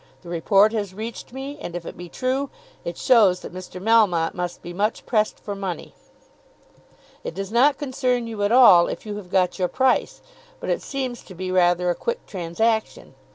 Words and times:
"The 0.23 0.29
report 0.29 0.73
has 0.73 0.95
reached 0.95 1.31
me, 1.31 1.59
and 1.59 1.75
if 1.75 1.85
it 1.85 1.95
be 1.95 2.09
true, 2.09 2.49
it 2.83 2.97
shows 2.97 3.41
that 3.41 3.53
Mr. 3.53 3.79
Melmotte 3.79 4.33
must 4.33 4.63
be 4.63 4.73
much 4.73 5.05
pressed 5.05 5.39
for 5.39 5.53
money. 5.53 5.93
It 7.23 7.35
does 7.35 7.51
not 7.51 7.77
concern 7.77 8.25
you 8.25 8.41
at 8.41 8.51
all 8.51 8.87
if 8.87 9.05
you 9.05 9.17
have 9.17 9.29
got 9.29 9.59
your 9.59 9.67
price. 9.67 10.23
But 10.59 10.71
it 10.71 10.81
seems 10.81 11.21
to 11.25 11.35
be 11.35 11.51
rather 11.51 11.91
a 11.91 11.93
quick 11.93 12.25
transaction. 12.25 13.13